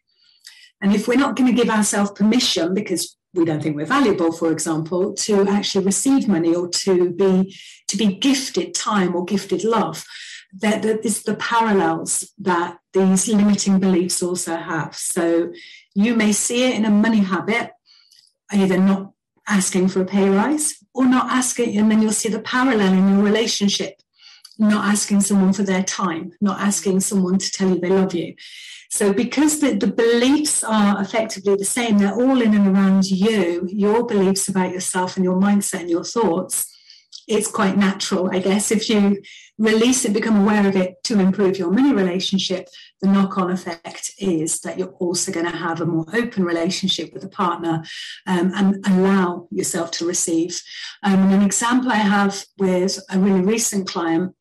[0.82, 4.32] And if we're not going to give ourselves permission because we don't think we're valuable,
[4.32, 7.56] for example, to actually receive money or to be
[7.88, 10.06] to be gifted time or gifted love,
[10.60, 14.96] that, that is the parallels that these limiting beliefs also have.
[14.96, 15.52] So
[15.96, 17.72] you may see it in a money habit,
[18.52, 19.12] either not
[19.48, 23.10] asking for a pay rise or not asking, and then you'll see the parallel in
[23.10, 24.02] your relationship,
[24.58, 28.36] not asking someone for their time, not asking someone to tell you they love you.
[28.90, 33.68] So, because the, the beliefs are effectively the same, they're all in and around you,
[33.72, 36.74] your beliefs about yourself and your mindset and your thoughts,
[37.28, 39.22] it's quite natural, I guess, if you
[39.58, 42.70] release it, become aware of it to improve your money relationship,
[43.02, 47.14] the knock on effect is that you're also going to have a more open relationship
[47.14, 47.84] with a partner
[48.26, 50.62] um, and allow yourself to receive.
[51.04, 54.36] Um, and an example I have with a really recent client,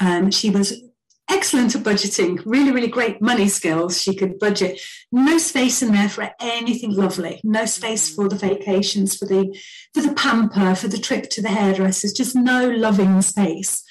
[0.00, 0.80] um, she was
[1.28, 4.00] excellent at budgeting, really, really great money skills.
[4.00, 4.80] She could budget.
[5.12, 7.40] No space in there for anything lovely.
[7.44, 9.56] No space for the vacations, for the
[9.94, 12.12] for the pamper, for the trip to the hairdressers.
[12.12, 13.84] Just no loving space.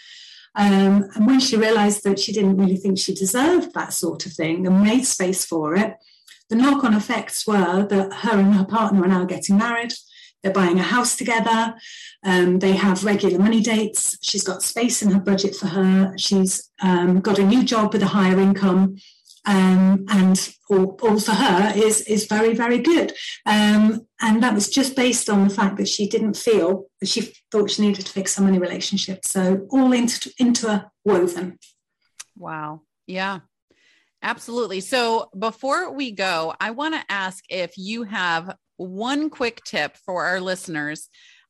[0.57, 4.33] Um, and when she realised that she didn't really think she deserved that sort of
[4.33, 5.95] thing and made space for it,
[6.49, 9.93] the knock-on effects were that her and her partner are now getting married.
[10.41, 11.75] They're buying a house together.
[12.23, 14.17] Um, they have regular money dates.
[14.21, 16.13] She's got space in her budget for her.
[16.17, 18.97] She's um, got a new job with a higher income.
[19.47, 23.13] Um, and all, for her is is very very good.
[23.45, 27.33] Um, and that was just based on the fact that she didn't feel that she
[27.51, 29.31] thought she needed to fix so many relationships.
[29.31, 31.57] So all into interwoven.
[32.35, 32.81] Wow.
[33.07, 33.39] Yeah.
[34.21, 34.81] Absolutely.
[34.81, 40.25] So before we go, I want to ask if you have one quick tip for
[40.25, 41.09] our listeners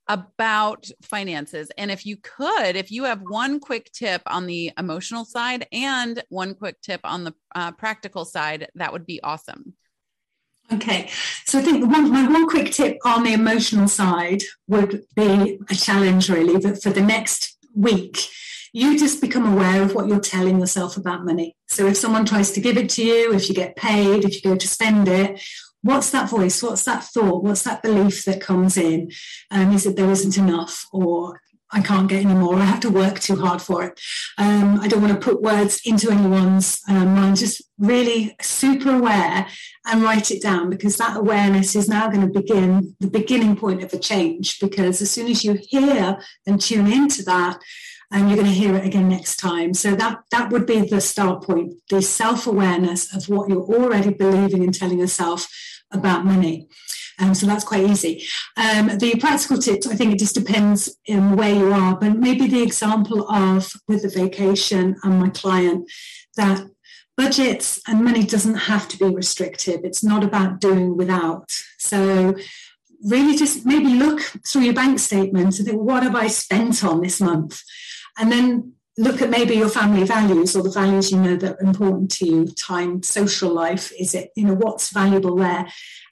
[0.09, 1.69] about finances.
[1.77, 6.23] And if you could, if you have one quick tip on the emotional side and
[6.29, 9.73] one quick tip on the uh, practical side, that would be awesome.
[10.71, 11.09] Okay,
[11.45, 15.75] so I think one, my one quick tip on the emotional side would be a
[15.75, 18.27] challenge, really, that for the next week,
[18.73, 21.55] you just become aware of what you're telling yourself about money.
[21.67, 24.41] So if someone tries to give it to you, if you get paid, if you
[24.41, 25.41] go to spend it,
[25.81, 26.61] what's that voice?
[26.61, 27.43] What's that thought?
[27.43, 29.11] What's that belief that comes in?
[29.51, 32.55] Um, is it there isn't enough or I can't get any more.
[32.55, 33.99] I have to work too hard for it.
[34.37, 37.37] Um, I don't want to put words into anyone's um, mind.
[37.37, 39.47] Just really super aware
[39.85, 43.83] and write it down because that awareness is now going to begin the beginning point
[43.83, 44.59] of a change.
[44.59, 47.59] Because as soon as you hear and tune into that,
[48.11, 49.73] and you're going to hear it again next time.
[49.73, 54.13] So that that would be the start point: the self awareness of what you're already
[54.13, 55.47] believing and telling yourself
[55.91, 56.67] about money.
[57.19, 58.23] Um, so that's quite easy.
[58.57, 62.61] Um, the practical tips, I think it just depends where you are, but maybe the
[62.61, 65.89] example of with the vacation and my client
[66.35, 66.63] that
[67.15, 69.81] budgets and money doesn't have to be restrictive.
[69.83, 71.49] It's not about doing without.
[71.79, 72.35] So
[73.03, 77.01] really just maybe look through your bank statement and think, what have I spent on
[77.01, 77.63] this month?
[78.17, 81.61] And then look at maybe your family values or the values you know that are
[81.61, 85.67] important to you time social life is it you know what's valuable there?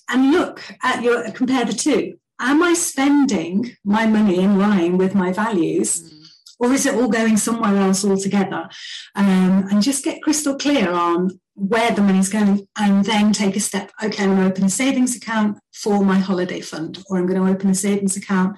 [0.07, 2.19] And look at your compare the two.
[2.39, 6.27] Am i spending my money in line with my values mm.
[6.59, 8.69] or is it all going somewhere else altogether?
[9.15, 13.61] Um, and just get crystal clear on where the money's going and then take a
[13.61, 13.91] step.
[14.03, 17.41] Okay i'm going to open a savings account for my holiday fund or i'm going
[17.43, 18.57] to open a savings account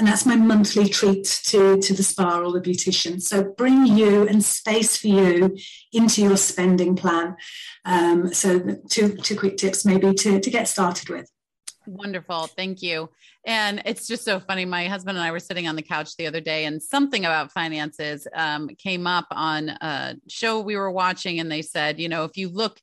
[0.00, 3.20] and that's my monthly treat to, to the spa or the beautician.
[3.20, 5.58] So bring you and space for you
[5.92, 7.36] into your spending plan.
[7.84, 11.30] Um, so two, two quick tips maybe to, to get started with.
[11.86, 12.46] Wonderful.
[12.46, 13.10] Thank you.
[13.44, 14.64] And it's just so funny.
[14.64, 17.52] My husband and I were sitting on the couch the other day, and something about
[17.52, 21.40] finances um, came up on a show we were watching.
[21.40, 22.80] And they said, you know, if you look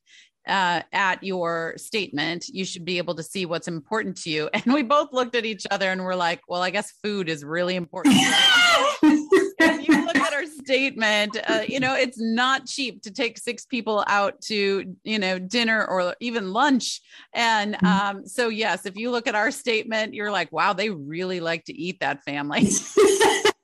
[0.48, 4.48] uh, at your statement, you should be able to see what's important to you.
[4.68, 7.44] And we both looked at each other and we're like, well, I guess food is
[7.44, 8.16] really important.
[9.02, 13.64] if you look at our statement, uh, you know, it's not cheap to take six
[13.64, 17.00] people out to, you know, dinner or even lunch.
[17.32, 17.86] And mm-hmm.
[18.18, 21.64] um, so, yes, if you look at our statement, you're like, wow, they really like
[21.66, 22.68] to eat that family.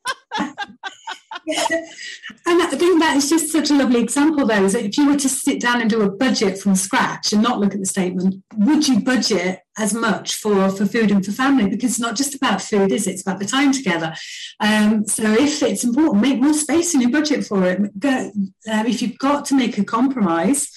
[2.46, 5.06] And I think that is just such a lovely example, though, is that if you
[5.06, 7.86] were to sit down and do a budget from scratch and not look at the
[7.86, 11.68] statement, would you budget as much for, for food and for family?
[11.68, 13.12] Because it's not just about food, is it?
[13.12, 14.14] It's about the time together.
[14.60, 17.98] Um, so if it's important, make more space in your budget for it.
[17.98, 18.30] Go,
[18.70, 20.70] uh, if you've got to make a compromise,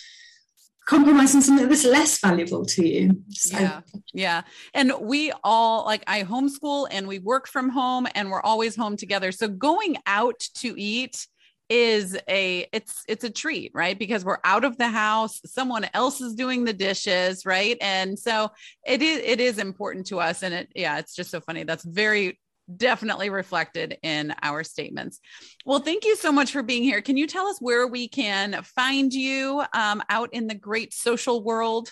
[0.88, 3.22] compromise on something that's less valuable to you.
[3.30, 3.60] So.
[3.60, 3.82] Yeah.
[4.14, 4.42] Yeah.
[4.74, 8.96] And we all like I homeschool and we work from home and we're always home
[8.96, 9.32] together.
[9.32, 11.28] So going out to eat
[11.70, 16.22] is a it's it's a treat right because we're out of the house someone else
[16.22, 18.50] is doing the dishes right and so
[18.86, 21.84] it is it is important to us and it yeah it's just so funny that's
[21.84, 22.40] very
[22.76, 25.20] definitely reflected in our statements.
[25.66, 27.02] Well, thank you so much for being here.
[27.02, 31.44] Can you tell us where we can find you um, out in the great social
[31.44, 31.92] world?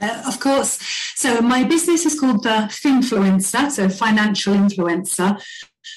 [0.00, 0.78] Uh, of course.
[1.14, 5.40] So my business is called the Finfluencer, so financial influencer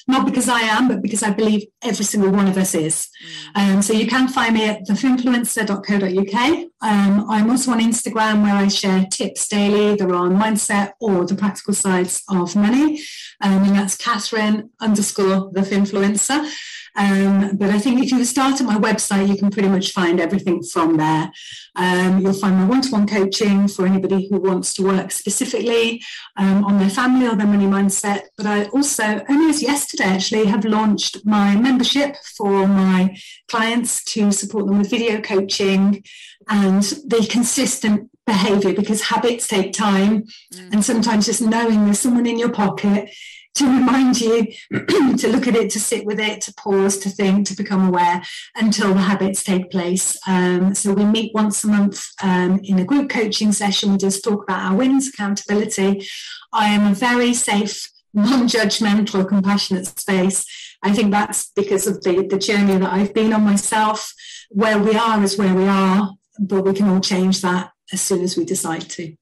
[0.08, 3.10] not because I am, but because I believe every single one of us is.
[3.56, 3.76] Mm.
[3.76, 6.68] Um, so you can find me at thefinfluencer.co.uk.
[6.82, 9.96] Um, I'm also on Instagram where I share tips daily.
[9.96, 13.02] They're on mindset or the practical sides of money.
[13.42, 16.50] Um, and that's Catherine underscore the Finfluencer.
[16.98, 20.20] Um, but I think if you start at my website, you can pretty much find
[20.20, 21.32] everything from there.
[21.76, 26.02] Um, you'll find my one-to-one coaching for anybody who wants to work specifically
[26.38, 28.22] um, on their family or their money mindset.
[28.36, 33.16] But I also, only as yesterday actually, have launched my membership for my
[33.48, 36.04] clients to support them with video coaching
[36.50, 40.24] and the consistent behavior because habits take time
[40.54, 40.74] mm.
[40.74, 43.10] and sometimes just knowing there's someone in your pocket
[43.58, 44.46] to remind you
[45.18, 48.22] to look at it, to sit with it, to pause, to think, to become aware
[48.56, 50.18] until the habits take place.
[50.28, 53.92] Um, so we meet once a month um, in a group coaching session.
[53.92, 56.08] We just talk about our wins, accountability.
[56.54, 60.46] I am a very safe, non-judgmental, compassionate space.
[60.84, 64.14] I think that's because of the, the journey that I've been on myself.
[64.50, 68.22] Where we are is where we are, but we can all change that as soon
[68.22, 69.16] as we decide to.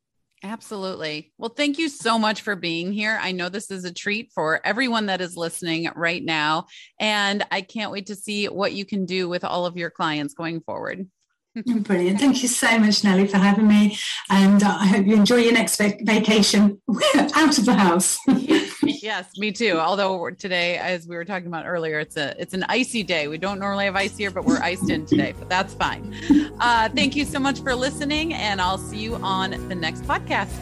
[0.44, 1.32] Absolutely.
[1.38, 3.18] Well, thank you so much for being here.
[3.22, 6.68] I know this is a treat for everyone that is listening right now.
[7.00, 10.34] And I can't wait to see what you can do with all of your clients
[10.34, 11.08] going forward.
[11.66, 12.20] Brilliant.
[12.20, 13.98] Thank you so much, Nellie, for having me.
[14.30, 16.82] And uh, I hope you enjoy your next vac- vacation
[17.34, 18.18] out of the house.
[19.02, 19.80] yes, me too.
[19.80, 23.28] Although today, as we were talking about earlier, it's a it's an icy day.
[23.28, 25.34] We don't normally have ice here, but we're iced in today.
[25.38, 26.14] But that's fine.
[26.60, 30.54] Uh, thank you so much for listening, and I'll see you on the next podcast.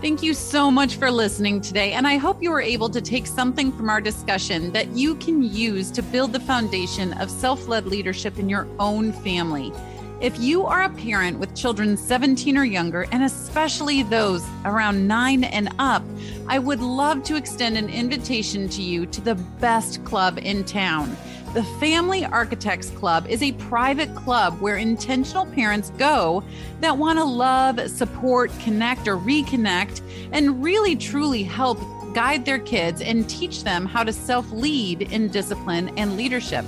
[0.00, 1.92] Thank you so much for listening today.
[1.92, 5.42] And I hope you were able to take something from our discussion that you can
[5.42, 9.72] use to build the foundation of self led leadership in your own family.
[10.20, 15.44] If you are a parent with children 17 or younger, and especially those around nine
[15.44, 16.02] and up,
[16.46, 21.16] I would love to extend an invitation to you to the best club in town.
[21.52, 26.42] The Family Architects Club is a private club where intentional parents go
[26.80, 30.00] that want to love, support, connect, or reconnect,
[30.32, 31.78] and really truly help
[32.14, 36.64] guide their kids and teach them how to self lead in discipline and leadership.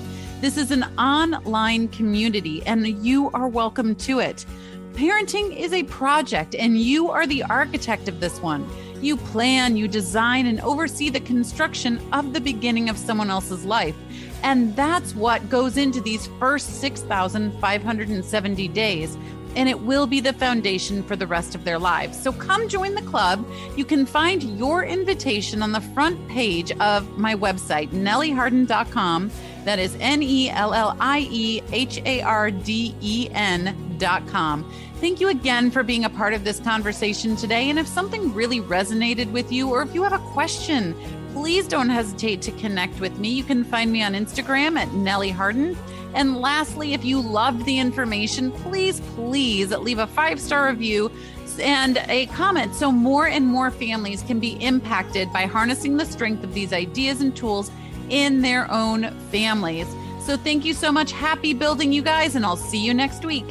[0.47, 4.47] This is an online community, and you are welcome to it.
[4.93, 8.65] Parenting is a project, and you are the architect of this one.
[9.03, 13.97] You plan, you design, and oversee the construction of the beginning of someone else's life.
[14.45, 19.19] And that's what goes into these first 6,570 days.
[19.57, 22.23] And it will be the foundation for the rest of their lives.
[22.23, 23.45] So come join the club.
[23.77, 29.33] You can find your invitation on the front page of my website, nellieharden.com.
[29.67, 34.73] That is N E L L I E H A R D E N.com.
[35.01, 37.69] Thank you again for being a part of this conversation today.
[37.69, 40.95] And if something really resonated with you, or if you have a question,
[41.33, 43.31] please don't hesitate to connect with me.
[43.31, 45.77] You can find me on Instagram at Nellie Harden.
[46.15, 51.11] And lastly, if you loved the information, please, please leave a five star review
[51.59, 56.45] and a comment so more and more families can be impacted by harnessing the strength
[56.45, 57.73] of these ideas and tools
[58.11, 59.87] in their own families.
[60.25, 61.13] So, thank you so much.
[61.13, 63.47] Happy building, you guys, and I'll see you next week.